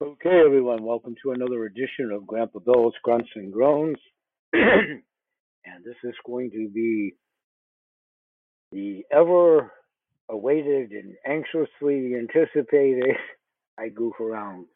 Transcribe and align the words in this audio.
Okay, 0.00 0.42
everyone, 0.46 0.84
welcome 0.84 1.16
to 1.24 1.32
another 1.32 1.64
edition 1.64 2.12
of 2.12 2.24
Grandpa 2.24 2.60
Bill's 2.60 2.94
Grunts 3.02 3.30
and 3.34 3.52
Groans. 3.52 3.96
and 4.52 5.02
this 5.84 5.96
is 6.04 6.14
going 6.24 6.52
to 6.52 6.68
be 6.72 7.16
the 8.70 9.02
ever 9.10 9.72
awaited 10.28 10.92
and 10.92 11.16
anxiously 11.26 12.14
anticipated, 12.14 13.16
I 13.76 13.88
goof 13.88 14.20
around 14.20 14.66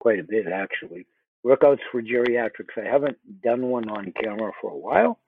quite 0.00 0.18
a 0.18 0.24
bit 0.24 0.46
actually, 0.52 1.06
workouts 1.46 1.78
for 1.92 2.02
geriatrics. 2.02 2.76
I 2.76 2.90
haven't 2.90 3.18
done 3.44 3.68
one 3.68 3.88
on 3.88 4.12
camera 4.20 4.50
for 4.60 4.72
a 4.72 4.76
while. 4.76 5.20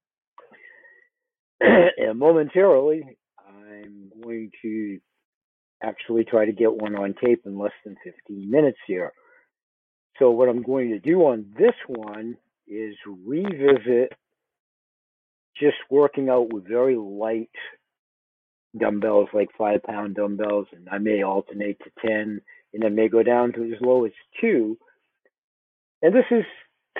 and 1.60 2.18
momentarily, 2.18 3.16
I'm 3.38 4.10
going 4.20 4.50
to 4.62 4.98
actually 5.82 6.24
try 6.24 6.44
to 6.44 6.52
get 6.52 6.74
one 6.74 6.96
on 6.96 7.14
tape 7.22 7.42
in 7.46 7.58
less 7.58 7.72
than 7.84 7.96
15 8.04 8.50
minutes 8.50 8.78
here. 8.86 9.12
So 10.18 10.30
what 10.30 10.48
I'm 10.48 10.62
going 10.62 10.90
to 10.90 10.98
do 10.98 11.20
on 11.26 11.46
this 11.56 11.74
one 11.86 12.36
is 12.66 12.94
revisit 13.06 14.12
just 15.60 15.76
working 15.90 16.28
out 16.28 16.52
with 16.52 16.68
very 16.68 16.96
light 16.96 17.50
dumbbells, 18.76 19.28
like 19.32 19.48
five 19.56 19.82
pound 19.82 20.16
dumbbells, 20.16 20.66
and 20.72 20.88
I 20.90 20.98
may 20.98 21.22
alternate 21.22 21.78
to 21.80 21.90
10 22.06 22.40
and 22.74 22.84
I 22.84 22.88
may 22.88 23.08
go 23.08 23.22
down 23.22 23.52
to 23.52 23.64
as 23.64 23.80
low 23.80 24.04
as 24.04 24.12
two. 24.40 24.78
And 26.02 26.14
this 26.14 26.26
is 26.30 26.44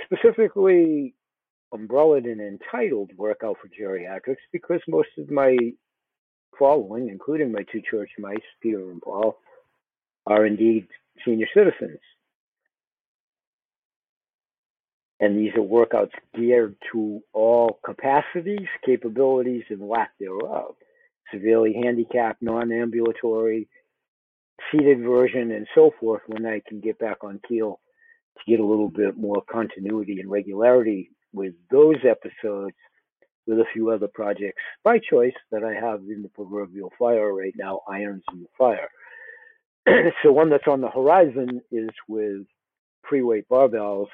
specifically 0.04 1.14
umbrellaed 1.72 2.24
and 2.24 2.40
entitled 2.40 3.10
Workout 3.16 3.56
for 3.60 3.68
Geriatrics 3.68 4.36
because 4.52 4.80
most 4.88 5.10
of 5.18 5.30
my 5.30 5.56
following, 6.58 7.08
including 7.08 7.52
my 7.52 7.64
two 7.70 7.82
church 7.88 8.10
mice, 8.18 8.36
Peter 8.62 8.90
and 8.90 9.00
Paul, 9.00 9.38
are 10.26 10.46
indeed 10.46 10.88
senior 11.24 11.46
citizens. 11.54 12.00
And 15.20 15.36
these 15.36 15.52
are 15.54 15.60
workouts 15.60 16.12
geared 16.34 16.76
to 16.92 17.20
all 17.32 17.80
capacities, 17.84 18.68
capabilities, 18.86 19.64
and 19.68 19.88
lack 19.88 20.12
thereof. 20.20 20.74
Severely 21.32 21.74
handicapped, 21.82 22.40
non 22.40 22.72
ambulatory, 22.72 23.68
seated 24.70 25.00
version, 25.00 25.50
and 25.50 25.66
so 25.74 25.92
forth 26.00 26.22
when 26.26 26.46
I 26.46 26.62
can 26.66 26.80
get 26.80 26.98
back 26.98 27.24
on 27.24 27.40
keel 27.48 27.80
to 28.38 28.50
get 28.50 28.60
a 28.60 28.66
little 28.66 28.88
bit 28.88 29.16
more 29.16 29.42
continuity 29.50 30.20
and 30.20 30.30
regularity 30.30 31.10
with 31.32 31.54
those 31.70 31.96
episodes 32.04 32.76
with 33.48 33.58
a 33.58 33.64
few 33.72 33.90
other 33.90 34.06
projects 34.06 34.60
by 34.84 34.98
choice 34.98 35.34
that 35.50 35.64
I 35.64 35.74
have 35.74 36.02
in 36.02 36.22
the 36.22 36.28
proverbial 36.28 36.92
fire 36.98 37.34
right 37.34 37.54
now, 37.56 37.80
irons 37.88 38.22
in 38.32 38.42
the 38.42 38.48
fire. 38.56 38.90
so 40.22 40.30
one 40.30 40.50
that's 40.50 40.68
on 40.68 40.82
the 40.82 40.90
horizon 40.90 41.62
is 41.72 41.88
with 42.06 42.42
free-weight 43.08 43.48
barbells. 43.48 44.08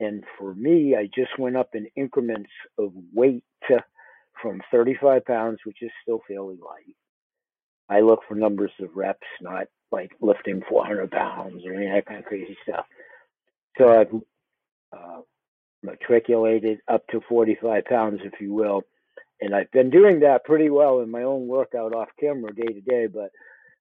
And 0.00 0.24
for 0.36 0.54
me, 0.54 0.96
I 0.96 1.06
just 1.06 1.38
went 1.38 1.56
up 1.56 1.70
in 1.74 1.86
increments 1.96 2.50
of 2.76 2.92
weight 3.14 3.44
from 4.42 4.60
35 4.70 5.24
pounds, 5.24 5.58
which 5.64 5.78
is 5.80 5.90
still 6.02 6.20
fairly 6.28 6.56
light. 6.56 6.96
I 7.88 8.00
look 8.00 8.20
for 8.28 8.34
numbers 8.34 8.72
of 8.80 8.90
reps, 8.94 9.26
not 9.40 9.68
like 9.92 10.12
lifting 10.20 10.62
400 10.68 11.10
pounds 11.10 11.62
or 11.64 11.74
any 11.74 11.86
that 11.86 12.06
kind 12.06 12.18
of 12.18 12.26
crazy 12.26 12.56
stuff. 12.62 12.86
So 13.78 13.88
I've 13.88 14.14
uh, 14.92 15.20
matriculated 15.84 16.78
up 16.88 17.06
to 17.08 17.20
45 17.28 17.84
pounds, 17.84 18.20
if 18.24 18.40
you 18.40 18.52
will. 18.52 18.82
And 19.40 19.54
I've 19.54 19.70
been 19.72 19.90
doing 19.90 20.20
that 20.20 20.44
pretty 20.44 20.70
well 20.70 21.00
in 21.00 21.10
my 21.10 21.22
own 21.22 21.46
workout 21.46 21.94
off 21.94 22.08
camera 22.18 22.54
day 22.54 22.72
to 22.72 22.80
day, 22.80 23.06
but 23.06 23.30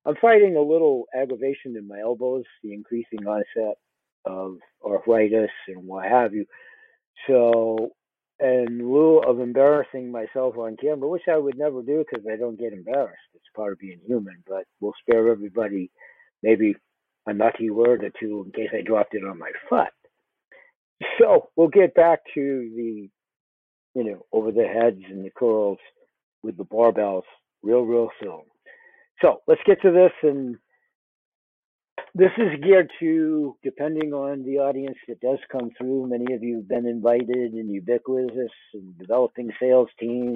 I'm 0.06 0.16
fighting 0.22 0.58
a 0.58 0.62
little 0.62 1.06
aggravation 1.16 1.78
in 1.78 1.88
my 1.88 2.00
elbows, 2.00 2.44
the 2.64 2.74
increasing 2.74 3.26
onset 3.26 3.78
of 4.26 4.58
arthritis 4.86 5.52
and 5.68 5.88
what 5.88 6.06
have 6.06 6.34
you. 6.34 6.46
So, 7.28 7.92
in 8.40 8.80
lieu 8.92 9.20
of 9.20 9.40
embarrassing 9.40 10.12
myself 10.12 10.58
on 10.58 10.76
camera, 10.76 11.08
which 11.08 11.28
I 11.32 11.38
would 11.38 11.58
never 11.58 11.82
do 11.82 12.04
because 12.04 12.26
I 12.30 12.36
don't 12.36 12.60
get 12.60 12.74
embarrassed, 12.74 13.22
it's 13.36 13.46
part 13.56 13.74
of 13.74 13.80
being 13.80 14.02
human, 14.06 14.44
but 14.48 14.66
we'll 14.82 14.94
spare 15.02 15.32
everybody 15.32 15.92
maybe 16.42 16.76
a 17.26 17.34
nutty 17.34 17.70
word 17.70 18.04
or 18.04 18.12
two 18.20 18.44
in 18.46 18.52
case 18.52 18.72
I 18.74 18.82
dropped 18.82 19.14
it 19.16 19.24
on 19.24 19.40
my 19.40 19.52
foot. 19.70 19.94
So 21.20 21.50
we'll 21.56 21.70
get 21.70 21.94
back 21.94 22.20
to 22.34 22.72
the, 22.76 23.10
you 23.96 24.04
know, 24.04 24.26
over 24.32 24.52
the 24.52 24.66
heads 24.66 25.02
and 25.10 25.26
the 25.26 25.32
curls 25.32 25.80
with 26.42 26.58
the 26.58 26.66
barbells 26.66 27.24
real, 27.62 27.82
real 27.82 28.10
soon. 28.22 28.42
So 29.22 29.42
let's 29.48 29.62
get 29.66 29.82
to 29.82 29.92
this. 29.92 30.12
And 30.24 30.58
this 32.16 32.32
is 32.38 32.62
geared 32.62 32.92
to, 33.00 33.56
depending 33.64 34.14
on 34.14 34.44
the 34.44 34.60
audience 34.60 34.98
that 35.08 35.22
does 35.22 35.40
come 35.52 35.72
through, 35.78 36.08
many 36.08 36.34
of 36.34 36.44
you 36.44 36.58
have 36.58 36.68
been 36.68 36.86
invited 36.86 37.54
and 37.54 37.72
ubiquitous 37.72 38.52
and 38.74 38.98
developing 39.00 39.52
sales 39.60 39.90
teams, 40.00 40.36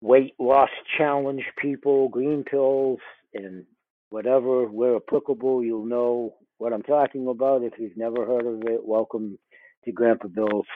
weight 0.00 0.34
loss 0.38 0.70
challenge 0.96 1.44
people, 1.60 2.08
green 2.08 2.44
pills, 2.44 3.00
and 3.34 3.64
whatever, 4.10 4.66
where 4.66 4.96
applicable, 4.96 5.64
you'll 5.64 5.86
know 5.86 6.34
what 6.60 6.74
I'm 6.74 6.82
talking 6.82 7.26
about. 7.26 7.62
If 7.62 7.72
you've 7.78 7.96
never 7.96 8.26
heard 8.26 8.46
of 8.46 8.62
it, 8.70 8.80
welcome 8.84 9.38
to 9.86 9.92
Grandpa 9.92 10.28
Bill's 10.28 10.66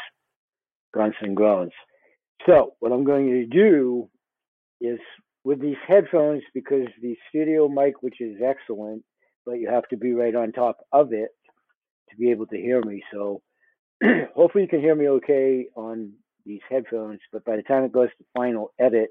Grunts 0.95 1.19
and 1.21 1.37
Groans. 1.37 1.73
So, 2.47 2.73
what 2.81 2.91
I'm 2.91 3.05
going 3.05 3.27
to 3.27 3.47
do 3.47 4.09
is 4.81 4.99
with 5.45 5.61
these 5.61 5.77
headphones, 5.87 6.43
because 6.55 6.87
the 7.03 7.17
studio 7.29 7.69
mic, 7.69 8.03
which 8.03 8.19
is 8.19 8.37
excellent, 8.43 9.05
but 9.45 9.57
you 9.57 9.69
have 9.71 9.87
to 9.91 9.99
be 9.99 10.15
right 10.15 10.35
on 10.35 10.53
top 10.53 10.79
of 10.91 11.13
it 11.13 11.29
to 12.09 12.17
be 12.17 12.31
able 12.31 12.47
to 12.47 12.57
hear 12.57 12.81
me. 12.83 13.03
So, 13.13 13.43
hopefully, 14.35 14.63
you 14.65 14.69
can 14.69 14.81
hear 14.81 14.95
me 14.95 15.09
okay 15.09 15.67
on 15.77 16.15
these 16.47 16.63
headphones. 16.71 17.21
But 17.31 17.45
by 17.45 17.57
the 17.57 17.63
time 17.63 17.85
it 17.85 17.93
goes 17.93 18.09
to 18.17 18.25
final 18.35 18.73
edit, 18.81 19.11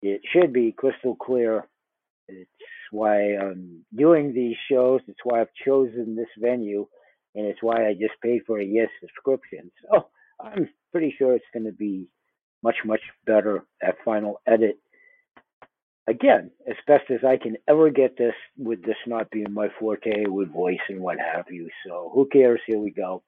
it 0.00 0.22
should 0.32 0.50
be 0.50 0.72
crystal 0.72 1.14
clear. 1.14 1.68
It's 2.26 2.48
why 2.90 3.36
I'm 3.36 3.84
doing 3.94 4.32
these 4.32 4.56
shows. 4.70 5.00
It's 5.08 5.20
why 5.24 5.40
I've 5.40 5.52
chosen 5.64 6.16
this 6.16 6.28
venue, 6.38 6.86
and 7.34 7.46
it's 7.46 7.62
why 7.62 7.86
I 7.86 7.92
just 7.92 8.20
paid 8.22 8.42
for 8.46 8.58
a 8.58 8.64
year 8.64 8.88
subscription. 9.00 9.70
So 9.82 10.08
I'm 10.40 10.68
pretty 10.92 11.14
sure 11.18 11.34
it's 11.34 11.44
going 11.52 11.66
to 11.66 11.72
be 11.72 12.08
much, 12.62 12.76
much 12.84 13.00
better 13.26 13.64
at 13.82 13.96
final 14.04 14.40
edit. 14.46 14.78
Again, 16.08 16.50
as 16.68 16.76
best 16.86 17.10
as 17.10 17.20
I 17.26 17.36
can 17.36 17.56
ever 17.68 17.90
get 17.90 18.16
this, 18.16 18.34
with 18.56 18.82
this 18.82 18.96
not 19.06 19.30
being 19.30 19.52
my 19.52 19.68
forte 19.78 20.26
with 20.26 20.52
voice 20.52 20.78
and 20.88 21.00
what 21.00 21.18
have 21.18 21.46
you. 21.50 21.68
So 21.86 22.10
who 22.14 22.26
cares? 22.32 22.60
Here 22.66 22.78
we 22.78 22.90
go. 22.90 23.22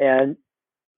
And 0.00 0.36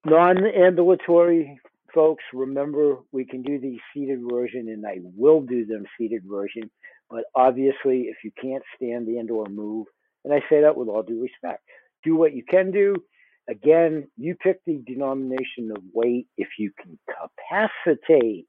non 0.05 0.45
ambulatory 0.45 1.59
folks, 1.93 2.23
remember 2.33 2.97
we 3.11 3.25
can 3.25 3.41
do 3.43 3.59
the 3.59 3.77
seated 3.93 4.19
version, 4.29 4.69
and 4.69 4.85
I 4.85 4.97
will 5.15 5.41
do 5.41 5.65
them 5.65 5.85
seated 5.97 6.23
version. 6.27 6.69
But 7.09 7.25
obviously, 7.35 8.03
if 8.03 8.17
you 8.23 8.31
can't 8.41 8.63
stand 8.75 9.07
the 9.07 9.17
and 9.17 9.31
or 9.31 9.45
move, 9.45 9.87
and 10.23 10.33
I 10.33 10.39
say 10.49 10.61
that 10.61 10.77
with 10.77 10.87
all 10.87 11.03
due 11.03 11.21
respect, 11.21 11.63
do 12.03 12.15
what 12.15 12.33
you 12.33 12.43
can 12.43 12.71
do. 12.71 12.95
Again, 13.49 14.07
you 14.15 14.35
pick 14.35 14.59
the 14.65 14.81
denomination 14.85 15.71
of 15.71 15.83
weight 15.93 16.27
if 16.37 16.49
you 16.59 16.71
can 16.79 16.99
capacitate 17.07 18.45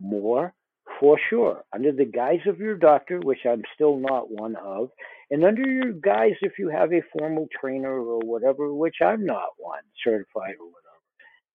more, 0.00 0.52
for 0.98 1.16
sure, 1.30 1.64
under 1.72 1.92
the 1.92 2.04
guise 2.04 2.40
of 2.46 2.58
your 2.58 2.76
doctor, 2.76 3.20
which 3.20 3.46
I'm 3.48 3.62
still 3.74 3.98
not 3.98 4.30
one 4.30 4.56
of, 4.56 4.88
and 5.30 5.44
under 5.44 5.62
your 5.62 5.92
guise 5.92 6.34
if 6.42 6.58
you 6.58 6.70
have 6.70 6.92
a 6.92 7.02
formal 7.16 7.46
trainer 7.58 8.00
or 8.00 8.18
whatever, 8.18 8.74
which 8.74 8.96
I'm 9.00 9.24
not 9.24 9.50
one, 9.58 9.82
certified 10.04 10.56
or 10.60 10.66
whatever. 10.66 10.82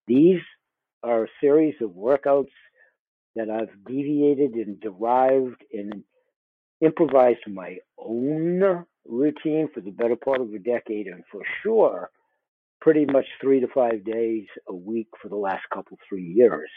These 0.08 0.42
are 1.04 1.26
a 1.26 1.30
series 1.42 1.76
of 1.82 1.92
workouts 1.92 2.54
that 3.36 3.50
I've 3.50 3.86
deviated 3.86 4.54
and 4.54 4.80
derived 4.80 5.62
and 5.74 6.04
improvised 6.82 7.48
my 7.48 7.78
own 7.98 8.86
routine 9.06 9.70
for 9.74 9.82
the 9.82 9.92
better 9.92 10.16
part 10.16 10.42
of 10.42 10.54
a 10.54 10.60
decade, 10.60 11.08
and 11.08 11.24
for 11.32 11.42
sure, 11.64 12.10
pretty 12.82 13.06
much 13.06 13.26
three 13.42 13.60
to 13.60 13.68
five 13.74 14.04
days 14.06 14.46
a 14.68 14.74
week 14.74 15.08
for 15.22 15.30
the 15.30 15.36
last 15.36 15.64
couple, 15.74 15.98
three 16.08 16.24
years. 16.24 16.70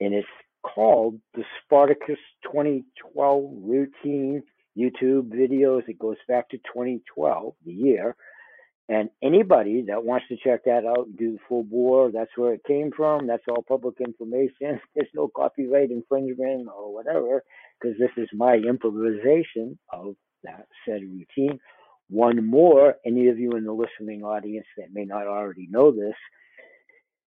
And 0.00 0.14
it's 0.14 0.28
called 0.62 1.18
the 1.34 1.44
Spartacus 1.64 2.18
2012 2.44 3.52
Routine 3.62 4.42
YouTube 4.76 5.30
videos. 5.30 5.88
It 5.88 5.98
goes 5.98 6.16
back 6.28 6.48
to 6.50 6.58
2012, 6.58 7.54
the 7.64 7.72
year. 7.72 8.16
And 8.88 9.10
anybody 9.22 9.84
that 9.88 10.04
wants 10.04 10.26
to 10.28 10.36
check 10.42 10.64
that 10.64 10.86
out 10.86 11.06
and 11.08 11.18
do 11.18 11.32
the 11.32 11.38
full 11.46 11.62
bore, 11.62 12.10
that's 12.10 12.30
where 12.36 12.54
it 12.54 12.64
came 12.66 12.90
from. 12.90 13.26
That's 13.26 13.42
all 13.48 13.62
public 13.62 13.96
information. 14.00 14.80
There's 14.94 15.08
no 15.14 15.28
copyright 15.28 15.90
infringement 15.90 16.68
or 16.74 16.92
whatever, 16.94 17.44
because 17.80 17.98
this 17.98 18.10
is 18.16 18.28
my 18.32 18.54
improvisation 18.54 19.78
of 19.92 20.16
that 20.42 20.66
said 20.86 21.02
routine. 21.02 21.60
One 22.08 22.46
more, 22.46 22.96
any 23.04 23.28
of 23.28 23.38
you 23.38 23.50
in 23.52 23.64
the 23.64 23.72
listening 23.72 24.24
audience 24.24 24.66
that 24.78 24.94
may 24.94 25.04
not 25.04 25.26
already 25.26 25.66
know 25.70 25.90
this, 25.90 26.14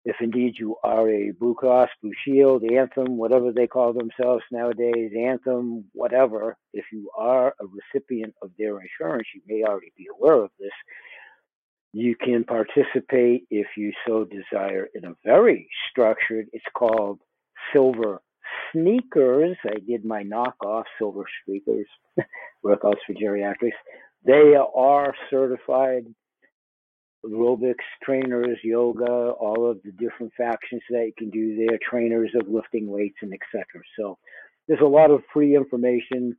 if 0.03 0.15
indeed 0.19 0.55
you 0.57 0.77
are 0.83 1.07
a 1.07 1.31
Blue 1.31 1.53
Cross, 1.53 1.89
Blue 2.01 2.13
Shield, 2.25 2.63
Anthem, 2.63 3.17
whatever 3.17 3.51
they 3.51 3.67
call 3.67 3.93
themselves 3.93 4.43
nowadays, 4.51 5.11
Anthem, 5.15 5.85
whatever, 5.93 6.57
if 6.73 6.85
you 6.91 7.11
are 7.15 7.53
a 7.59 7.65
recipient 7.67 8.33
of 8.41 8.49
their 8.57 8.79
insurance, 8.81 9.27
you 9.35 9.41
may 9.45 9.63
already 9.63 9.93
be 9.95 10.07
aware 10.11 10.43
of 10.43 10.49
this. 10.59 10.71
You 11.93 12.15
can 12.15 12.45
participate 12.45 13.47
if 13.49 13.67
you 13.75 13.91
so 14.07 14.25
desire 14.25 14.87
in 14.95 15.05
a 15.05 15.15
very 15.25 15.67
structured, 15.89 16.47
it's 16.53 16.65
called 16.73 17.19
Silver 17.73 18.21
Sneakers. 18.71 19.57
I 19.65 19.79
did 19.85 20.05
my 20.05 20.23
knockoff 20.23 20.83
Silver 20.97 21.25
Sneakers 21.45 21.87
workouts 22.65 22.99
for 23.05 23.13
geriatrics. 23.13 23.71
They 24.25 24.55
are 24.55 25.13
certified 25.29 26.05
aerobics 27.25 27.75
trainers, 28.03 28.57
yoga, 28.63 29.31
all 29.31 29.69
of 29.69 29.79
the 29.83 29.91
different 29.91 30.31
factions 30.37 30.81
that 30.89 31.05
you 31.05 31.13
can 31.17 31.29
do 31.29 31.55
there, 31.55 31.77
trainers 31.87 32.31
of 32.39 32.47
lifting 32.47 32.87
weights 32.87 33.17
and 33.21 33.33
etc. 33.33 33.65
So 33.99 34.17
there's 34.67 34.81
a 34.81 34.85
lot 34.85 35.11
of 35.11 35.21
free 35.33 35.55
information 35.55 36.35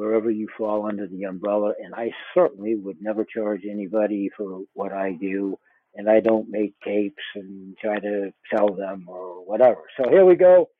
wherever 0.00 0.30
you 0.30 0.48
fall 0.56 0.86
under 0.86 1.06
the 1.06 1.24
umbrella, 1.24 1.74
and 1.78 1.94
I 1.94 2.10
certainly 2.32 2.74
would 2.74 3.02
never 3.02 3.22
charge 3.22 3.64
anybody 3.70 4.30
for 4.34 4.62
what 4.72 4.92
I 4.94 5.12
do, 5.12 5.58
and 5.94 6.08
I 6.08 6.20
don't 6.20 6.48
make 6.48 6.72
tapes 6.82 7.22
and 7.34 7.76
try 7.76 7.98
to 7.98 8.32
sell 8.50 8.74
them 8.74 9.04
or 9.08 9.44
whatever. 9.44 9.82
So 9.98 10.08
here 10.08 10.24
we 10.24 10.36
go. 10.36 10.70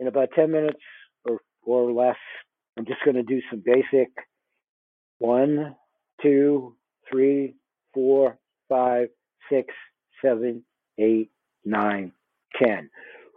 In 0.00 0.08
about 0.08 0.30
10 0.34 0.50
minutes 0.50 0.80
or, 1.24 1.38
or 1.62 1.92
less, 1.92 2.16
I'm 2.76 2.86
just 2.86 3.04
going 3.04 3.14
to 3.14 3.22
do 3.22 3.40
some 3.48 3.62
basic 3.64 4.10
one, 5.18 5.76
two, 6.20 6.74
three, 7.08 7.54
four, 7.92 8.36
five, 8.68 9.10
six, 9.48 9.72
seven, 10.20 10.64
eight, 10.98 11.30
nine, 11.64 12.10
ten. 12.60 12.90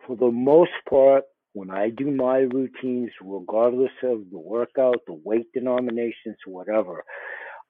For 0.08 0.16
the 0.16 0.32
most 0.32 0.72
part, 0.90 1.26
when 1.57 1.71
I 1.71 1.89
do 1.89 2.12
my 2.12 2.39
routines, 2.39 3.09
regardless 3.21 3.92
of 4.04 4.30
the 4.31 4.39
workout, 4.39 4.98
the 5.07 5.19
weight 5.24 5.48
denominations, 5.54 6.38
whatever, 6.45 7.04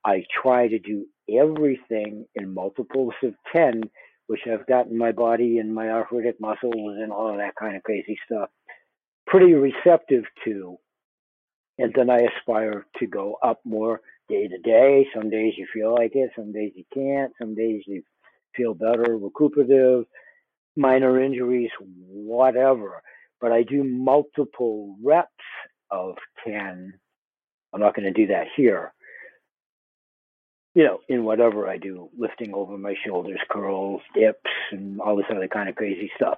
I 0.06 0.24
try 0.42 0.68
to 0.68 0.80
do 0.80 1.06
everything 1.30 2.26
in 2.36 2.54
multiples 2.54 3.14
of 3.24 3.34
10, 3.56 3.84
which 4.28 4.42
I've 4.52 4.68
gotten 4.68 4.98
my 4.98 5.12
body 5.12 5.60
and 5.60 5.74
my 5.74 5.90
arthritic 5.90 6.40
muscles 6.40 6.98
and 7.02 7.12
all 7.12 7.32
of 7.32 7.38
that 7.38 7.56
kind 7.60 7.76
of 7.78 7.84
crazy 7.84 8.18
stuff 8.26 8.50
pretty 9.28 9.54
receptive 9.54 10.24
to. 10.46 10.78
And 11.78 11.94
then 11.96 12.10
I 12.10 12.18
aspire 12.18 12.88
to 13.00 13.08
go 13.08 13.38
up 13.44 13.60
more 13.66 14.02
day 14.30 14.48
to 14.48 14.58
day. 14.58 15.08
Some 15.16 15.30
days 15.30 15.54
you 15.58 15.68
feel 15.72 15.94
like 15.94 16.12
it, 16.16 16.32
some 16.36 16.52
days 16.52 16.72
you 16.76 16.86
can't, 16.94 17.34
some 17.40 17.54
days 17.54 17.84
you 17.86 18.02
feel 18.56 18.74
better, 18.74 19.18
recuperative, 19.18 20.06
minor 20.76 21.22
injuries, 21.22 21.70
whatever. 21.80 23.04
But 23.40 23.52
I 23.52 23.64
do 23.64 23.84
multiple 23.84 24.96
reps 25.04 25.30
of 25.92 26.16
10. 26.46 26.94
I'm 27.74 27.80
not 27.80 27.96
going 27.96 28.12
to 28.12 28.20
do 28.20 28.28
that 28.28 28.48
here. 28.56 28.94
You 30.74 30.84
know, 30.84 31.00
in 31.10 31.24
whatever 31.24 31.68
I 31.68 31.78
do, 31.78 32.10
lifting 32.18 32.54
over 32.54 32.78
my 32.78 32.96
shoulders, 33.06 33.40
curls, 33.50 34.02
dips, 34.14 34.50
and 34.72 35.02
all 35.02 35.16
this 35.16 35.26
other 35.30 35.48
kind 35.48 35.70
of 35.70 35.76
crazy 35.76 36.12
stuff. 36.16 36.38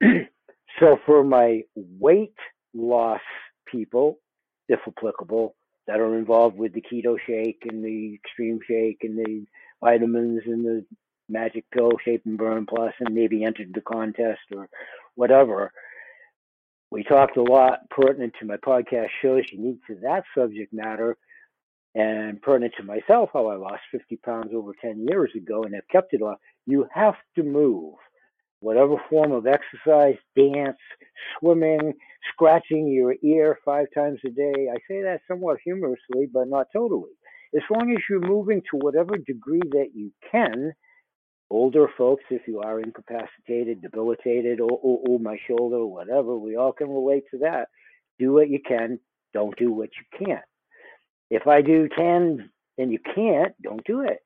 so 0.80 0.98
for 1.04 1.24
my 1.24 1.62
weight 1.74 2.36
loss 2.72 3.20
people, 3.66 4.18
if 4.68 4.80
applicable, 4.86 5.54
that 5.86 6.00
are 6.00 6.16
involved 6.16 6.56
with 6.56 6.72
the 6.72 6.82
keto 6.82 7.16
shake 7.26 7.64
and 7.68 7.84
the 7.84 8.14
extreme 8.14 8.58
shake 8.66 8.98
and 9.02 9.18
the 9.18 9.44
vitamins 9.82 10.42
and 10.46 10.64
the 10.64 10.84
magic 11.28 11.64
pill 11.72 11.92
shape 12.04 12.22
and 12.26 12.38
burn 12.38 12.66
plus 12.66 12.92
and 13.00 13.14
maybe 13.14 13.44
entered 13.44 13.72
the 13.74 13.80
contest 13.80 14.40
or 14.54 14.68
whatever 15.14 15.72
we 16.90 17.02
talked 17.02 17.36
a 17.36 17.42
lot 17.42 17.88
pertinent 17.90 18.34
to 18.40 18.46
my 18.46 18.56
podcast 18.56 19.08
shows 19.22 19.44
unique 19.52 19.80
to 19.86 19.96
that 20.02 20.24
subject 20.36 20.72
matter 20.72 21.16
and 21.94 22.40
pertinent 22.42 22.74
to 22.76 22.82
myself 22.84 23.30
how 23.32 23.46
i 23.48 23.56
lost 23.56 23.82
50 23.92 24.16
pounds 24.16 24.52
over 24.54 24.72
10 24.80 25.06
years 25.08 25.30
ago 25.36 25.62
and 25.64 25.74
have 25.74 25.88
kept 25.90 26.12
it 26.14 26.22
off. 26.22 26.38
you 26.66 26.86
have 26.92 27.14
to 27.36 27.42
move 27.42 27.94
whatever 28.64 28.96
form 29.10 29.30
of 29.30 29.46
exercise, 29.46 30.16
dance, 30.34 30.78
swimming, 31.38 31.92
scratching 32.32 32.88
your 32.88 33.14
ear 33.22 33.58
five 33.62 33.86
times 33.94 34.18
a 34.24 34.30
day. 34.30 34.68
I 34.72 34.76
say 34.88 35.02
that 35.02 35.20
somewhat 35.28 35.58
humorously, 35.62 36.26
but 36.32 36.48
not 36.48 36.68
totally. 36.72 37.10
As 37.54 37.62
long 37.70 37.92
as 37.92 38.02
you're 38.08 38.26
moving 38.26 38.62
to 38.70 38.78
whatever 38.78 39.18
degree 39.18 39.60
that 39.72 39.90
you 39.94 40.10
can, 40.30 40.72
older 41.54 41.88
folks, 41.96 42.24
if 42.30 42.42
you 42.46 42.60
are 42.60 42.80
incapacitated, 42.80 43.82
debilitated, 43.82 44.60
or, 44.60 44.72
oh, 44.72 45.02
oh, 45.08 45.18
my 45.18 45.36
shoulder, 45.46 45.84
whatever, 45.84 46.36
we 46.36 46.56
all 46.56 46.72
can 46.72 46.88
relate 46.88 47.24
to 47.30 47.38
that. 47.38 47.68
Do 48.18 48.32
what 48.32 48.48
you 48.48 48.60
can, 48.66 48.98
don't 49.32 49.56
do 49.58 49.72
what 49.72 49.90
you 49.96 50.26
can't. 50.26 50.44
If 51.30 51.46
I 51.46 51.62
do 51.62 51.88
10 51.96 52.50
and 52.78 52.92
you 52.92 52.98
can't, 53.14 53.54
don't 53.62 53.84
do 53.84 54.00
it. 54.02 54.18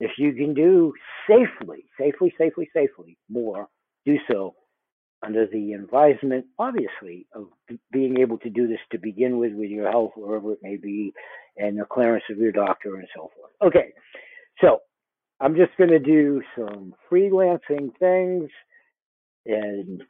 If 0.00 0.12
you 0.18 0.32
can 0.32 0.54
do 0.54 0.92
safely, 1.28 1.84
safely, 1.98 2.32
safely, 2.38 2.68
safely 2.74 3.18
more, 3.28 3.68
do 4.06 4.16
so 4.30 4.54
under 5.24 5.46
the 5.46 5.72
advisement, 5.72 6.46
obviously, 6.58 7.26
of 7.34 7.48
being 7.90 8.18
able 8.20 8.38
to 8.38 8.50
do 8.50 8.68
this 8.68 8.78
to 8.92 8.98
begin 8.98 9.38
with, 9.38 9.52
with 9.54 9.70
your 9.70 9.90
health, 9.90 10.12
wherever 10.14 10.52
it 10.52 10.60
may 10.62 10.76
be, 10.76 11.12
and 11.56 11.78
the 11.78 11.84
clearance 11.84 12.24
of 12.30 12.38
your 12.38 12.52
doctor 12.52 12.96
and 12.96 13.08
so 13.14 13.30
forth. 13.36 13.50
Okay, 13.62 13.92
so 14.60 14.78
I'm 15.40 15.54
just 15.54 15.76
going 15.76 15.90
to 15.90 15.98
do 16.00 16.42
some 16.56 16.94
freelancing 17.10 17.96
things, 17.98 18.50
and 19.46 20.02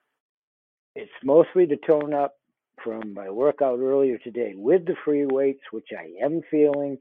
it's 0.94 1.12
mostly 1.22 1.66
to 1.66 1.76
tone 1.76 2.14
up 2.14 2.34
from 2.82 3.12
my 3.12 3.28
workout 3.28 3.78
earlier 3.78 4.18
today 4.18 4.54
with 4.56 4.86
the 4.86 4.94
free 5.04 5.26
weights, 5.26 5.62
which 5.70 5.88
I 5.96 6.24
am 6.24 6.40
feeling, 6.50 6.98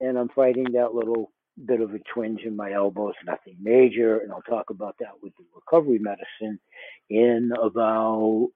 and 0.00 0.16
I'm 0.18 0.28
fighting 0.28 0.72
that 0.74 0.94
little 0.94 1.32
bit 1.64 1.80
of 1.80 1.94
a 1.94 1.98
twinge 2.14 2.42
in 2.42 2.54
my 2.54 2.72
elbows, 2.72 3.14
nothing 3.24 3.56
major, 3.60 4.18
and 4.18 4.30
I'll 4.30 4.42
talk 4.42 4.70
about 4.70 4.96
that 5.00 5.22
with 5.22 5.32
the 5.36 5.44
recovery 5.54 5.98
medicine 5.98 6.60
in 7.08 7.50
about 7.60 8.48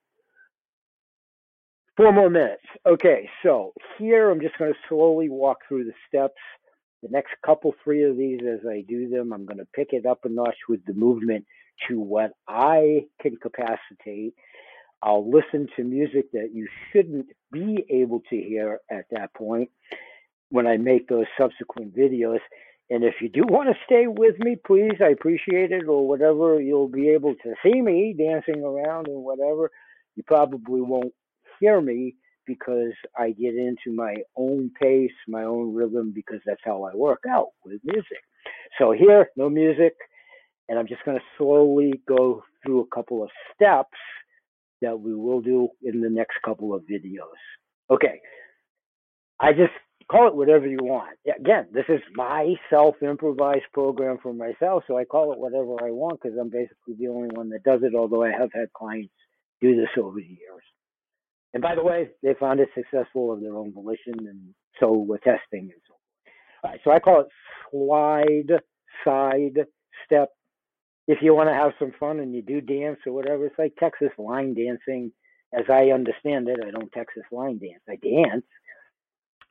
four 1.97 2.11
more 2.13 2.29
minutes. 2.29 2.63
Okay, 2.85 3.29
so 3.43 3.73
here 3.97 4.29
I'm 4.29 4.39
just 4.39 4.57
going 4.57 4.71
to 4.71 4.79
slowly 4.87 5.29
walk 5.29 5.57
through 5.67 5.85
the 5.85 5.93
steps. 6.07 6.39
The 7.03 7.09
next 7.09 7.33
couple, 7.43 7.73
three 7.83 8.03
of 8.03 8.17
these, 8.17 8.39
as 8.47 8.59
I 8.67 8.83
do 8.87 9.09
them, 9.09 9.33
I'm 9.33 9.45
going 9.45 9.57
to 9.57 9.67
pick 9.73 9.89
it 9.91 10.05
up 10.05 10.19
a 10.23 10.29
notch 10.29 10.57
with 10.69 10.85
the 10.85 10.93
movement 10.93 11.45
to 11.87 11.99
what 11.99 12.31
I 12.47 13.05
can 13.21 13.37
capacitate. 13.37 14.35
I'll 15.01 15.27
listen 15.27 15.67
to 15.75 15.83
music 15.83 16.31
that 16.33 16.49
you 16.53 16.67
shouldn't 16.91 17.27
be 17.51 17.83
able 17.89 18.21
to 18.29 18.35
hear 18.35 18.79
at 18.89 19.05
that 19.09 19.33
point 19.33 19.71
when 20.49 20.67
I 20.67 20.77
make 20.77 21.07
those 21.07 21.25
subsequent 21.39 21.95
videos. 21.95 22.39
And 22.91 23.03
if 23.03 23.15
you 23.19 23.29
do 23.29 23.43
want 23.47 23.69
to 23.69 23.75
stay 23.85 24.05
with 24.05 24.37
me, 24.37 24.57
please, 24.63 24.99
I 25.01 25.09
appreciate 25.09 25.71
it, 25.71 25.87
or 25.87 26.07
whatever, 26.07 26.61
you'll 26.61 26.89
be 26.89 27.09
able 27.09 27.33
to 27.35 27.53
see 27.63 27.81
me 27.81 28.13
dancing 28.15 28.63
around 28.63 29.07
and 29.07 29.23
whatever. 29.23 29.71
You 30.15 30.23
probably 30.23 30.81
won't 30.81 31.13
hear 31.59 31.81
me 31.81 32.15
because 32.45 32.93
I 33.17 33.31
get 33.31 33.55
into 33.55 33.95
my 33.95 34.15
own 34.35 34.71
pace, 34.81 35.11
my 35.27 35.43
own 35.43 35.73
rhythm, 35.73 36.11
because 36.13 36.39
that's 36.45 36.61
how 36.63 36.83
I 36.83 36.95
work 36.95 37.23
out 37.29 37.49
with 37.63 37.81
music. 37.83 38.21
So 38.79 38.91
here, 38.91 39.29
no 39.35 39.49
music, 39.49 39.93
and 40.69 40.79
I'm 40.79 40.87
just 40.87 41.03
going 41.05 41.17
to 41.17 41.23
slowly 41.37 42.01
go 42.07 42.43
through 42.63 42.81
a 42.81 42.95
couple 42.95 43.23
of 43.23 43.29
steps 43.53 43.97
that 44.81 44.99
we 44.99 45.13
will 45.13 45.41
do 45.41 45.69
in 45.83 46.01
the 46.01 46.09
next 46.09 46.37
couple 46.43 46.73
of 46.73 46.83
videos. 46.83 47.37
Okay, 47.89 48.19
I 49.39 49.51
just 49.51 49.73
call 50.09 50.27
it 50.27 50.35
whatever 50.35 50.67
you 50.67 50.79
want. 50.81 51.17
Again, 51.39 51.67
this 51.71 51.85
is 51.89 52.01
my 52.15 52.55
self 52.69 52.95
improvised 53.01 53.65
program 53.73 54.17
for 54.21 54.33
myself, 54.33 54.83
so 54.87 54.97
I 54.97 55.05
call 55.05 55.33
it 55.33 55.39
whatever 55.39 55.75
I 55.81 55.91
want 55.91 56.21
because 56.21 56.37
I'm 56.39 56.49
basically 56.49 56.95
the 56.99 57.07
only 57.07 57.29
one 57.33 57.49
that 57.49 57.63
does 57.63 57.81
it, 57.83 57.95
although 57.95 58.23
I 58.23 58.31
have 58.31 58.49
had 58.53 58.73
clients 58.73 59.13
do 59.61 59.75
this 59.75 59.89
over 59.97 60.19
the 60.19 60.25
years. 60.25 60.63
And 61.53 61.61
by 61.61 61.75
the 61.75 61.83
way, 61.83 62.09
they 62.23 62.33
found 62.39 62.59
it 62.59 62.69
successful 62.75 63.31
of 63.31 63.41
their 63.41 63.55
own 63.55 63.73
volition, 63.73 64.13
and 64.17 64.53
so 64.79 64.91
we're 64.93 65.17
testing 65.17 65.69
and 65.71 65.81
so 65.87 65.93
All 66.63 66.71
right, 66.71 66.79
so 66.83 66.91
I 66.91 66.99
call 66.99 67.21
it 67.21 67.27
slide, 67.69 68.61
side, 69.03 69.65
step. 70.05 70.29
If 71.07 71.19
you 71.21 71.33
want 71.33 71.49
to 71.49 71.53
have 71.53 71.73
some 71.79 71.91
fun 71.99 72.19
and 72.19 72.33
you 72.33 72.41
do 72.41 72.61
dance 72.61 72.99
or 73.05 73.13
whatever, 73.13 73.45
it's 73.45 73.59
like 73.59 73.75
Texas 73.77 74.11
line 74.17 74.53
dancing. 74.53 75.11
As 75.53 75.65
I 75.69 75.91
understand 75.91 76.47
it, 76.47 76.59
I 76.65 76.71
don't 76.71 76.91
Texas 76.93 77.23
line 77.31 77.59
dance. 77.59 77.83
I 77.89 77.97
dance, 77.97 78.45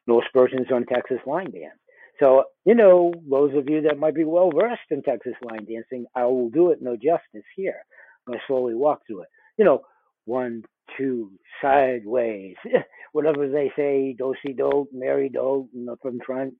most 0.06 0.28
persons 0.32 0.68
on 0.72 0.86
Texas 0.86 1.18
line 1.26 1.50
dance. 1.50 1.78
So, 2.18 2.44
you 2.64 2.74
know, 2.74 3.12
those 3.28 3.54
of 3.54 3.68
you 3.68 3.82
that 3.82 3.98
might 3.98 4.14
be 4.14 4.24
well 4.24 4.50
versed 4.50 4.80
in 4.90 5.02
Texas 5.02 5.34
line 5.42 5.66
dancing, 5.66 6.06
I 6.14 6.24
will 6.24 6.50
do 6.50 6.70
it 6.70 6.80
no 6.80 6.96
justice 6.96 7.46
here. 7.56 7.84
To 8.30 8.38
slowly 8.46 8.74
walk 8.74 9.00
through 9.06 9.22
it. 9.22 9.28
You 9.56 9.64
know, 9.64 9.82
one, 10.30 10.62
two, 10.96 11.32
sideways, 11.60 12.54
whatever 13.12 13.48
they 13.48 13.72
say, 13.76 14.14
do 14.16 14.32
si 14.46 14.52
do, 14.52 14.88
Mary 14.92 15.28
do, 15.28 15.68
up 15.90 15.98
in 16.04 16.20
front, 16.24 16.54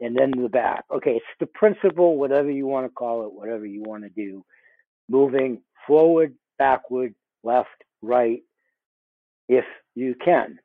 and 0.00 0.16
then 0.16 0.30
the 0.30 0.48
back. 0.48 0.84
Okay, 0.90 1.16
it's 1.16 1.26
the 1.38 1.46
principle, 1.46 2.16
whatever 2.16 2.50
you 2.50 2.66
want 2.66 2.86
to 2.86 2.90
call 2.90 3.26
it, 3.26 3.32
whatever 3.32 3.66
you 3.66 3.82
want 3.82 4.02
to 4.04 4.08
do. 4.08 4.42
moving 5.10 5.60
forward, 5.86 6.34
backward, 6.58 7.14
left, 7.44 7.68
right, 8.00 8.40
if 9.48 9.66
you 9.94 10.14
can. 10.24 10.58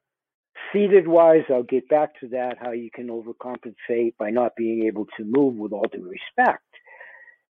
Seated 0.72 1.06
wise, 1.08 1.44
I'll 1.50 1.64
get 1.64 1.90
back 1.90 2.18
to 2.22 2.30
that, 2.30 2.56
how 2.62 2.72
you 2.72 2.90
can 2.94 3.10
overcompensate 3.10 4.16
by 4.18 4.30
not 4.30 4.56
being 4.56 4.86
able 4.86 5.06
to 5.18 5.26
move 5.26 5.56
with 5.56 5.74
all 5.74 5.86
due 5.92 6.10
respect, 6.10 6.64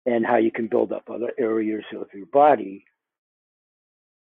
and 0.05 0.27
how 0.27 0.39
you 0.39 0.51
can 0.51 0.67
build 0.67 0.93
up 0.93 1.09
other 1.09 1.31
areas 1.39 1.85
of 1.95 2.09
your 2.13 2.27
body 2.27 2.85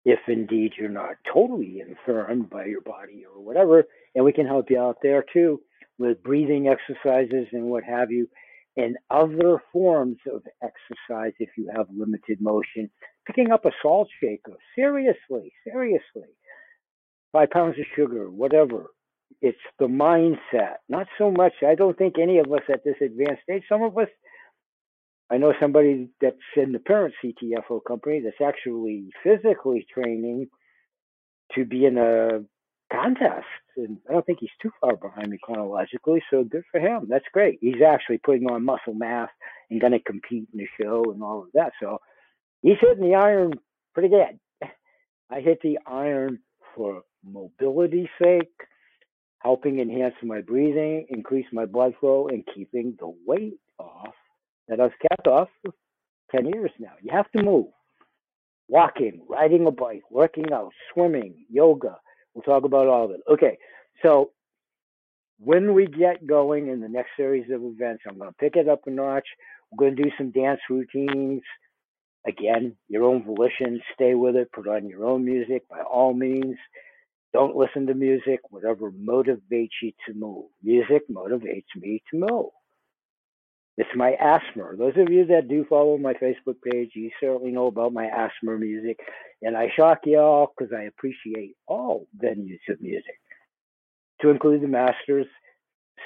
if 0.07 0.19
indeed 0.29 0.71
you're 0.79 0.87
not 0.87 1.17
totally 1.31 1.81
infirmed 1.81 2.49
by 2.49 2.63
your 2.65 2.79
body 2.79 3.25
or 3.29 3.43
whatever. 3.43 3.83
And 4.15 4.23
we 4.23 4.31
can 4.31 4.47
help 4.47 4.71
you 4.71 4.79
out 4.79 4.99
there 5.03 5.25
too 5.33 5.59
with 5.99 6.23
breathing 6.23 6.69
exercises 6.69 7.47
and 7.51 7.65
what 7.65 7.83
have 7.83 8.09
you, 8.09 8.29
and 8.77 8.95
other 9.11 9.61
forms 9.73 10.17
of 10.33 10.43
exercise 10.63 11.33
if 11.39 11.49
you 11.57 11.69
have 11.75 11.87
limited 11.93 12.39
motion. 12.39 12.89
Picking 13.25 13.51
up 13.51 13.65
a 13.65 13.71
salt 13.81 14.07
shaker, 14.21 14.57
seriously, 14.75 15.51
seriously 15.65 16.29
five 17.33 17.49
pounds 17.51 17.77
of 17.77 17.85
sugar, 17.95 18.29
whatever. 18.29 18.87
It's 19.41 19.57
the 19.77 19.87
mindset, 19.87 20.77
not 20.87 21.07
so 21.17 21.31
much. 21.31 21.53
I 21.67 21.75
don't 21.75 21.97
think 21.97 22.15
any 22.17 22.39
of 22.39 22.51
us 22.51 22.61
at 22.71 22.83
this 22.85 22.95
advanced 23.01 23.43
stage, 23.43 23.63
some 23.69 23.83
of 23.83 23.97
us, 23.97 24.07
I 25.29 25.37
know 25.37 25.53
somebody 25.59 26.09
that's 26.21 26.37
in 26.55 26.71
the 26.71 26.79
parent 26.79 27.13
CTFO 27.23 27.81
company 27.85 28.21
that's 28.21 28.41
actually 28.41 29.09
physically 29.23 29.85
training 29.93 30.47
to 31.53 31.65
be 31.65 31.85
in 31.85 31.97
a 31.97 32.43
contest. 32.91 33.45
And 33.75 33.97
I 34.09 34.13
don't 34.13 34.25
think 34.25 34.39
he's 34.39 34.49
too 34.61 34.71
far 34.79 34.95
behind 34.95 35.29
me 35.29 35.37
chronologically, 35.41 36.23
so 36.29 36.43
good 36.43 36.63
for 36.71 36.79
him. 36.79 37.07
That's 37.09 37.25
great. 37.33 37.59
He's 37.61 37.81
actually 37.85 38.19
putting 38.19 38.49
on 38.49 38.63
muscle 38.63 38.93
mass 38.93 39.29
and 39.69 39.81
going 39.81 39.93
to 39.93 39.99
compete 39.99 40.47
in 40.53 40.59
the 40.59 40.67
show 40.81 41.11
and 41.11 41.21
all 41.21 41.43
of 41.43 41.51
that. 41.53 41.73
So 41.81 41.99
he's 42.61 42.77
hitting 42.79 43.09
the 43.09 43.15
iron 43.15 43.53
pretty 43.93 44.09
good. 44.09 44.39
I 45.29 45.41
hit 45.41 45.59
the 45.61 45.79
iron 45.85 46.39
for 46.73 47.03
mobility 47.23 48.09
sake, 48.21 48.53
helping 49.39 49.79
enhance 49.79 50.15
my 50.23 50.39
breathing, 50.39 51.07
increase 51.09 51.47
my 51.51 51.65
blood 51.65 51.95
flow, 51.99 52.27
and 52.29 52.47
keeping 52.55 52.95
the 52.97 53.13
weight 53.25 53.59
off 53.77 54.13
that 54.67 54.79
I've 54.79 54.97
kept 55.09 55.27
off 55.27 55.49
for 55.63 55.73
10 56.31 56.47
years 56.47 56.71
now. 56.79 56.93
You 57.01 57.11
have 57.13 57.31
to 57.31 57.43
move. 57.43 57.67
Walking, 58.67 59.21
riding 59.29 59.65
a 59.65 59.71
bike, 59.71 60.03
working 60.11 60.51
out, 60.51 60.71
swimming, 60.93 61.45
yoga. 61.49 61.97
We'll 62.33 62.43
talk 62.43 62.65
about 62.65 62.87
all 62.87 63.05
of 63.05 63.11
it. 63.11 63.21
Okay, 63.31 63.57
so 64.03 64.31
when 65.39 65.73
we 65.73 65.85
get 65.85 66.27
going 66.27 66.67
in 66.67 66.81
the 66.81 66.89
next 66.89 67.11
series 67.15 67.49
of 67.51 67.63
events, 67.63 68.03
I'm 68.07 68.17
going 68.17 68.29
to 68.29 68.35
pick 68.37 68.55
it 68.55 68.67
up 68.67 68.81
a 68.85 68.89
notch. 68.89 69.27
We're 69.71 69.85
going 69.85 69.95
to 69.95 70.03
do 70.03 70.11
some 70.17 70.31
dance 70.31 70.59
routines. 70.69 71.43
Again, 72.27 72.75
your 72.89 73.03
own 73.05 73.23
volition, 73.23 73.81
stay 73.93 74.13
with 74.13 74.35
it, 74.35 74.51
put 74.51 74.67
on 74.67 74.87
your 74.89 75.05
own 75.05 75.23
music 75.23 75.67
by 75.69 75.79
all 75.81 76.13
means. 76.13 76.57
Don't 77.33 77.55
listen 77.55 77.87
to 77.87 77.93
music, 77.93 78.39
whatever 78.49 78.91
motivates 78.91 79.69
you 79.81 79.91
to 80.07 80.13
move. 80.13 80.45
Music 80.63 81.03
motivates 81.09 81.67
me 81.75 82.01
to 82.11 82.17
move. 82.17 82.49
It's 83.77 83.89
my 83.95 84.15
asthma. 84.19 84.75
Those 84.75 84.97
of 84.97 85.11
you 85.11 85.27
that 85.27 85.47
do 85.47 85.63
follow 85.69 85.97
my 85.99 86.13
Facebook 86.13 86.55
page, 86.71 86.91
you 86.95 87.11
certainly 87.21 87.51
know 87.51 87.67
about 87.67 87.93
my 87.93 88.07
asthma 88.07 88.57
music. 88.57 88.99
And 89.43 89.55
I 89.55 89.67
shock 89.75 89.99
y'all 90.05 90.51
because 90.57 90.73
I 90.73 90.83
appreciate 90.83 91.55
all 91.67 92.07
venues 92.17 92.59
of 92.69 92.81
music, 92.81 93.19
to 94.21 94.29
include 94.29 94.61
the 94.61 94.67
Masters, 94.67 95.27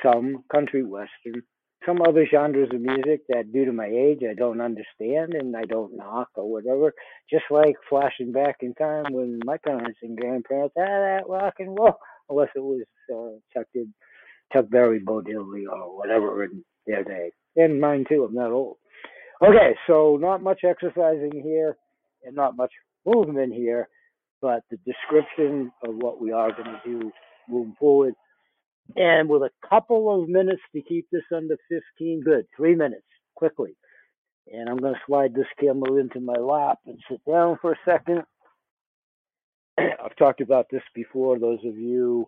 some 0.03 0.43
country 0.51 0.83
western, 0.83 1.43
some 1.85 2.01
other 2.01 2.27
genres 2.29 2.69
of 2.73 2.81
music 2.81 3.21
that, 3.29 3.51
due 3.53 3.65
to 3.65 3.71
my 3.71 3.87
age, 3.87 4.19
I 4.29 4.33
don't 4.33 4.61
understand 4.61 5.33
and 5.33 5.55
I 5.55 5.63
don't 5.63 5.95
knock 5.95 6.29
or 6.35 6.51
whatever. 6.51 6.93
Just 7.29 7.45
like 7.49 7.75
flashing 7.89 8.33
back 8.33 8.57
in 8.61 8.73
time 8.73 9.05
when 9.11 9.39
my 9.45 9.57
parents 9.57 9.99
and 10.03 10.17
grandparents 10.17 10.75
had 10.77 10.87
that 10.87 11.23
rock 11.29 11.55
and 11.59 11.77
roll, 11.79 11.97
unless 12.29 12.49
it 12.55 12.59
was 12.59 12.83
uh, 13.13 13.39
Chuck 13.53 13.67
did, 13.73 13.91
Chuck 14.51 14.69
Berry, 14.69 14.99
Bo 14.99 15.21
Diddley, 15.21 15.63
or 15.71 15.97
whatever 15.97 16.43
in 16.43 16.63
their 16.85 17.03
day, 17.03 17.31
and 17.55 17.81
mine 17.81 18.05
too. 18.07 18.23
I'm 18.23 18.35
not 18.35 18.51
old. 18.51 18.77
Okay, 19.41 19.75
so 19.87 20.17
not 20.21 20.43
much 20.43 20.61
exercising 20.63 21.41
here, 21.43 21.75
and 22.23 22.35
not 22.35 22.55
much 22.55 22.71
movement 23.05 23.53
here, 23.53 23.89
but 24.41 24.63
the 24.69 24.77
description 24.85 25.71
of 25.83 25.95
what 25.95 26.21
we 26.21 26.31
are 26.31 26.51
going 26.51 26.65
to 26.65 26.81
do 26.85 27.11
moving 27.49 27.75
forward 27.79 28.13
and 28.95 29.29
with 29.29 29.41
a 29.41 29.51
couple 29.67 30.21
of 30.21 30.29
minutes 30.29 30.61
to 30.75 30.81
keep 30.81 31.07
this 31.11 31.23
under 31.35 31.57
15, 31.69 32.21
good, 32.23 32.45
three 32.55 32.75
minutes, 32.75 33.05
quickly. 33.35 33.75
And 34.51 34.67
I'm 34.69 34.77
going 34.77 34.93
to 34.93 34.99
slide 35.07 35.33
this 35.33 35.45
camera 35.59 35.99
into 35.99 36.19
my 36.19 36.33
lap 36.33 36.79
and 36.85 36.97
sit 37.09 37.21
down 37.29 37.57
for 37.61 37.73
a 37.73 37.79
second. 37.85 38.23
I've 39.77 40.15
talked 40.17 40.41
about 40.41 40.67
this 40.71 40.81
before. 40.93 41.39
Those 41.39 41.59
of 41.65 41.77
you, 41.77 42.27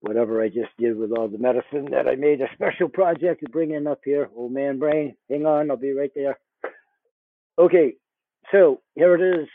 whatever 0.00 0.42
I 0.42 0.48
just 0.48 0.70
did 0.78 0.96
with 0.96 1.12
all 1.12 1.28
the 1.28 1.38
medicine, 1.38 1.90
that 1.92 2.08
I 2.08 2.16
made 2.16 2.40
a 2.40 2.48
special 2.54 2.88
project 2.88 3.40
to 3.44 3.50
bring 3.50 3.72
in 3.72 3.86
up 3.86 4.00
here. 4.04 4.28
Old 4.34 4.52
man 4.52 4.78
brain, 4.78 5.16
hang 5.28 5.46
on, 5.46 5.70
I'll 5.70 5.76
be 5.76 5.92
right 5.92 6.12
there. 6.14 6.38
Okay, 7.58 7.94
so 8.52 8.80
here 8.94 9.14
it 9.14 9.40
is. 9.40 9.48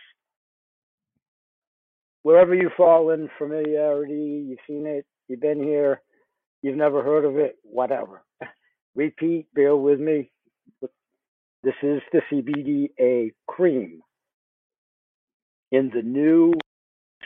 Wherever 2.23 2.55
you 2.55 2.69
fall 2.75 3.11
in 3.11 3.29
familiarity, 3.37 4.45
you've 4.47 4.59
seen 4.67 4.87
it, 4.87 5.05
You've 5.27 5.41
been 5.41 5.61
here, 5.61 6.01
you've 6.61 6.77
never 6.77 7.03
heard 7.03 7.25
of 7.25 7.37
it, 7.37 7.57
whatever. 7.63 8.23
Repeat, 8.95 9.47
bear 9.53 9.75
with 9.75 9.99
me. 9.99 10.31
This 11.63 11.73
is 11.81 12.01
the 12.11 12.21
CBDA 12.31 13.33
cream. 13.47 14.01
In 15.71 15.89
the 15.93 16.03
new 16.03 16.53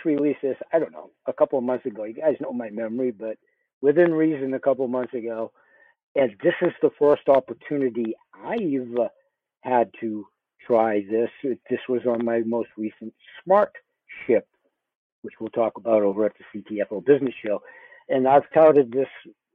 releases, 0.06 0.56
I 0.74 0.80
don't 0.80 0.92
know, 0.92 1.12
a 1.28 1.34
couple 1.34 1.58
of 1.58 1.66
months 1.66 1.86
ago. 1.86 2.04
You 2.04 2.14
guys 2.14 2.36
know 2.40 2.54
my 2.54 2.70
memory, 2.70 3.12
but 3.12 3.38
within 3.82 4.14
reason, 4.14 4.54
a 4.54 4.60
couple 4.60 4.86
of 4.86 4.92
months 4.92 5.14
ago. 5.14 5.52
And 6.16 6.32
this 6.44 6.56
is 6.62 6.74
the 6.82 6.90
first 6.98 7.30
opportunity 7.30 8.16
I've 8.34 8.98
uh, 9.00 9.10
had 9.62 9.92
to 10.02 10.26
try 10.66 11.06
this. 11.10 11.30
This 11.70 11.80
was 11.88 12.02
on 12.08 12.26
my 12.26 12.40
most 12.46 12.70
recent 12.78 13.14
smart 13.44 13.72
ship, 14.26 14.48
which 15.22 15.36
we'll 15.40 15.50
talk 15.50 15.78
about 15.78 16.02
over 16.02 16.26
at 16.26 16.34
the 16.38 16.62
CTFO 16.62 17.06
Business 17.06 17.34
Show 17.46 17.62
and 18.10 18.28
I've 18.28 18.50
touted 18.54 18.92
this 18.92 19.08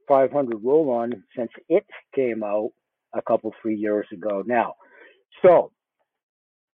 500 0.07 0.63
roll 0.63 0.89
on 0.89 1.23
since 1.35 1.51
it 1.69 1.85
came 2.15 2.43
out 2.43 2.71
a 3.13 3.21
couple 3.21 3.53
three 3.61 3.75
years 3.75 4.07
ago 4.11 4.43
now. 4.45 4.75
So 5.43 5.71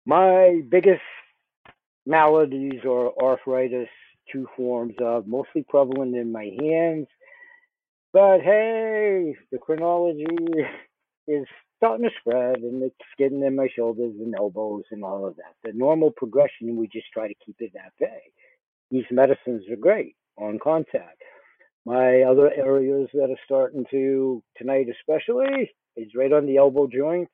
my 0.06 0.62
biggest 0.68 1.02
maladies 2.06 2.80
or 2.84 3.12
arthritis, 3.22 3.88
two 4.32 4.46
forms 4.56 4.94
of 5.00 5.26
mostly 5.26 5.64
prevalent 5.68 6.16
in 6.16 6.32
my 6.32 6.50
hands. 6.60 7.06
But 8.12 8.40
hey, 8.40 9.36
the 9.52 9.58
chronology 9.58 10.26
is 11.28 11.46
starting 11.76 12.08
to 12.08 12.14
spread 12.20 12.58
and 12.58 12.82
it's 12.82 12.94
getting 13.18 13.42
in 13.42 13.54
my 13.56 13.68
shoulders 13.76 14.14
and 14.18 14.34
elbows 14.34 14.84
and 14.90 15.04
all 15.04 15.26
of 15.26 15.36
that. 15.36 15.54
The 15.64 15.72
normal 15.76 16.10
progression, 16.10 16.76
we 16.76 16.88
just 16.88 17.06
try 17.12 17.28
to 17.28 17.34
keep 17.44 17.56
it 17.60 17.72
that 17.74 17.92
way. 18.00 18.22
These 18.90 19.04
medicines 19.10 19.64
are 19.70 19.76
great 19.76 20.16
on 20.38 20.58
contact. 20.62 21.22
My 21.84 22.22
other 22.22 22.50
areas 22.52 23.08
that 23.14 23.30
are 23.30 23.40
starting 23.44 23.84
to, 23.90 24.42
tonight 24.56 24.86
especially, 24.90 25.70
is 25.96 26.12
right 26.16 26.32
on 26.32 26.46
the 26.46 26.56
elbow 26.56 26.86
joints. 26.86 27.32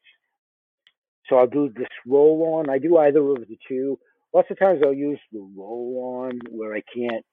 So 1.28 1.36
I'll 1.36 1.46
do 1.46 1.72
this 1.74 1.88
roll 2.06 2.58
on. 2.58 2.68
I 2.68 2.78
do 2.78 2.98
either 2.98 3.20
of 3.20 3.46
the 3.48 3.58
two. 3.68 3.98
Lots 4.34 4.50
of 4.50 4.58
times 4.58 4.80
I'll 4.82 4.94
use 4.94 5.20
the 5.30 5.46
roll 5.56 6.24
on 6.24 6.40
where 6.50 6.74
I 6.74 6.82
can't 6.94 7.24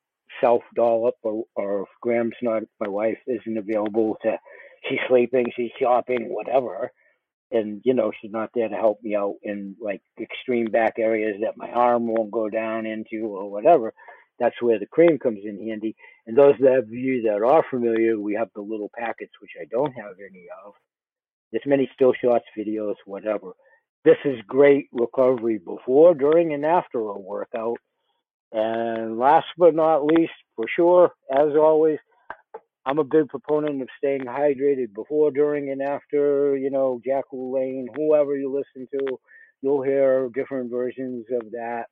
self 0.42 0.64
dollop 0.76 1.16
or, 1.24 1.44
or 1.56 1.84
if 1.84 1.88
Graham's 2.02 2.36
not, 2.42 2.64
my 2.80 2.90
wife 2.90 3.18
isn't 3.28 3.58
available 3.58 4.18
to, 4.24 4.38
she's 4.88 5.00
sleeping, 5.08 5.46
she's 5.56 5.72
shopping, 5.80 6.28
whatever. 6.30 6.92
And, 7.52 7.82
you 7.84 7.94
know, 7.94 8.12
she's 8.20 8.32
not 8.32 8.52
there 8.54 8.70
to 8.70 8.76
help 8.76 9.00
me 9.02 9.16
out 9.16 9.36
in 9.42 9.76
like 9.82 10.02
extreme 10.22 10.66
back 10.66 10.96
areas 11.00 11.38
that 11.42 11.58
my 11.58 11.70
arm 11.72 12.08
won't 12.08 12.32
go 12.32 12.50
down 12.50 12.86
into 12.86 13.26
or 13.26 13.50
whatever. 13.50 13.94
That's 14.40 14.62
where 14.62 14.80
the 14.80 14.86
cream 14.86 15.18
comes 15.20 15.40
in 15.44 15.68
handy. 15.68 15.96
And 16.28 16.38
those 16.38 16.56
of 16.62 16.90
you 16.92 17.24
that 17.24 17.42
are 17.44 17.64
familiar, 17.70 18.20
we 18.20 18.36
have 18.36 18.50
the 18.56 18.62
little 18.62 18.92
packets, 18.98 19.34
which 19.42 19.52
I 19.60 19.66
don't 19.72 19.92
have 19.94 20.16
any 20.20 20.46
of. 20.66 20.74
There's 21.52 21.64
many 21.66 21.90
still 21.94 22.14
shots, 22.14 22.46
videos, 22.58 22.96
whatever. 23.06 23.54
This 24.06 24.18
is 24.26 24.40
great 24.48 24.88
recovery 24.92 25.60
before, 25.60 26.14
during, 26.14 26.54
and 26.54 26.66
after 26.66 27.00
a 27.00 27.20
workout. 27.20 27.78
And 28.52 29.20
last 29.20 29.48
but 29.58 29.76
not 29.76 30.06
least, 30.06 30.34
for 30.56 30.66
sure, 30.74 31.12
as 31.32 31.56
always, 31.56 32.00
I'm 32.86 33.00
a 33.00 33.04
big 33.04 33.28
proponent 33.30 33.82
of 33.82 33.90
staying 33.98 34.22
hydrated 34.22 34.94
before, 34.94 35.32
during, 35.32 35.70
and 35.70 35.82
after. 35.82 36.58
You 36.58 36.72
know, 36.72 37.02
Jack 37.06 37.26
LaLanne, 37.34 37.88
whoever 37.96 38.36
you 38.36 38.52
listen 38.52 38.88
to, 38.98 39.20
you'll 39.62 39.84
hear 39.84 40.30
different 40.34 40.72
versions 40.72 41.26
of 41.32 41.52
that 41.52 41.86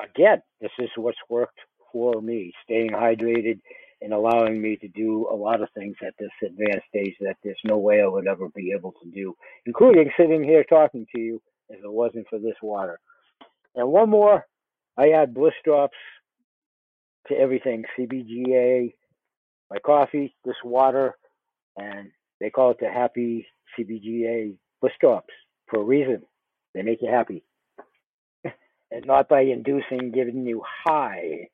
again, 0.00 0.42
this 0.60 0.70
is 0.78 0.90
what's 0.96 1.18
worked 1.28 1.58
for 1.92 2.20
me, 2.20 2.52
staying 2.64 2.90
hydrated 2.90 3.60
and 4.02 4.12
allowing 4.12 4.60
me 4.60 4.76
to 4.76 4.88
do 4.88 5.28
a 5.30 5.34
lot 5.34 5.62
of 5.62 5.68
things 5.74 5.96
at 6.06 6.14
this 6.18 6.30
advanced 6.44 6.88
stage 6.88 7.14
that 7.20 7.36
there's 7.44 7.60
no 7.64 7.78
way 7.78 8.02
I 8.02 8.06
would 8.06 8.26
ever 8.26 8.48
be 8.48 8.72
able 8.76 8.92
to 9.02 9.10
do, 9.10 9.36
including 9.64 10.10
sitting 10.16 10.42
here 10.42 10.64
talking 10.64 11.06
to 11.14 11.20
you 11.20 11.42
if 11.68 11.82
it 11.82 11.92
wasn't 11.92 12.26
for 12.28 12.38
this 12.38 12.56
water. 12.62 12.98
And 13.74 13.88
one 13.88 14.10
more, 14.10 14.46
I 14.96 15.10
add 15.10 15.34
bliss 15.34 15.54
drops 15.64 15.96
to 17.28 17.34
everything 17.34 17.84
CBGA, 17.98 18.94
my 19.70 19.78
coffee, 19.78 20.34
this 20.44 20.56
water, 20.64 21.16
and 21.76 22.10
they 22.40 22.50
call 22.50 22.72
it 22.72 22.78
the 22.80 22.90
happy 22.90 23.46
CBGA 23.78 24.56
bliss 24.80 24.92
drops 25.00 25.32
for 25.68 25.80
a 25.80 25.84
reason. 25.84 26.22
They 26.74 26.82
make 26.82 27.00
you 27.00 27.08
happy. 27.08 27.44
and 28.90 29.06
not 29.06 29.28
by 29.28 29.42
inducing, 29.42 30.10
giving 30.12 30.44
you 30.44 30.62
high. 30.84 31.48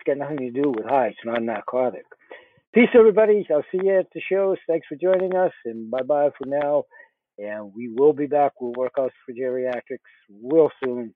It's 0.00 0.06
got 0.06 0.18
nothing 0.18 0.38
to 0.38 0.62
do 0.62 0.70
with 0.70 0.86
high. 0.86 1.08
It's 1.08 1.18
not 1.26 1.42
narcotic. 1.42 2.04
Peace, 2.72 2.88
everybody. 2.98 3.46
I'll 3.50 3.64
see 3.70 3.80
you 3.84 3.98
at 3.98 4.06
the 4.14 4.20
shows. 4.30 4.56
Thanks 4.66 4.86
for 4.88 4.96
joining 4.96 5.34
us, 5.36 5.52
and 5.66 5.90
bye 5.90 6.02
bye 6.02 6.30
for 6.38 6.46
now. 6.46 6.84
And 7.38 7.72
we 7.74 7.92
will 7.94 8.12
be 8.14 8.26
back 8.26 8.52
with 8.60 8.76
workouts 8.76 9.10
for 9.26 9.34
geriatrics 9.38 9.98
real 10.42 10.70
soon. 10.82 11.14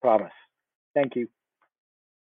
Promise. 0.00 0.32
Thank 0.94 1.16
you. 1.16 1.28